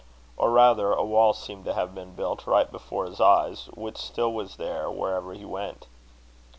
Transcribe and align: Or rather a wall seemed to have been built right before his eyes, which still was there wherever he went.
Or 0.35 0.49
rather 0.49 0.93
a 0.93 1.03
wall 1.05 1.31
seemed 1.31 1.63
to 1.65 1.75
have 1.75 1.93
been 1.93 2.15
built 2.15 2.47
right 2.47 2.71
before 2.71 3.05
his 3.05 3.21
eyes, 3.21 3.67
which 3.75 3.97
still 3.99 4.33
was 4.33 4.55
there 4.55 4.89
wherever 4.89 5.33
he 5.35 5.45
went. 5.45 5.85